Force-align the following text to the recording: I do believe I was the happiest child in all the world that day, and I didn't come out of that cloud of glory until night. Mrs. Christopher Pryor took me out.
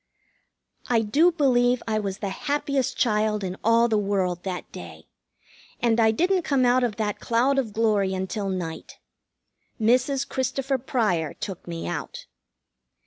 I 0.89 1.01
do 1.01 1.31
believe 1.31 1.83
I 1.87 1.99
was 1.99 2.17
the 2.17 2.29
happiest 2.29 2.97
child 2.97 3.43
in 3.43 3.55
all 3.63 3.87
the 3.87 3.99
world 3.99 4.41
that 4.41 4.71
day, 4.71 5.05
and 5.79 5.99
I 5.99 6.09
didn't 6.09 6.41
come 6.41 6.65
out 6.65 6.83
of 6.83 6.95
that 6.95 7.19
cloud 7.19 7.59
of 7.59 7.71
glory 7.71 8.15
until 8.15 8.49
night. 8.49 8.97
Mrs. 9.79 10.27
Christopher 10.27 10.79
Pryor 10.79 11.35
took 11.35 11.67
me 11.67 11.87
out. 11.87 12.25